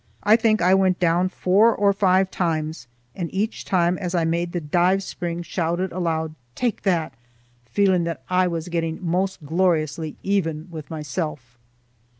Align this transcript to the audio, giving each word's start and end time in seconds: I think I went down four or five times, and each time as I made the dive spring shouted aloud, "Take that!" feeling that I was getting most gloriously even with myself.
I 0.23 0.35
think 0.35 0.63
I 0.63 0.73
went 0.73 0.99
down 0.99 1.29
four 1.29 1.75
or 1.75 1.93
five 1.93 2.31
times, 2.31 2.87
and 3.13 3.31
each 3.31 3.65
time 3.65 3.99
as 3.99 4.15
I 4.15 4.25
made 4.25 4.51
the 4.51 4.59
dive 4.59 5.03
spring 5.03 5.43
shouted 5.43 5.91
aloud, 5.91 6.33
"Take 6.55 6.81
that!" 6.81 7.13
feeling 7.67 8.03
that 8.05 8.23
I 8.27 8.47
was 8.47 8.67
getting 8.69 8.97
most 9.05 9.45
gloriously 9.45 10.17
even 10.23 10.67
with 10.71 10.89
myself. 10.89 11.55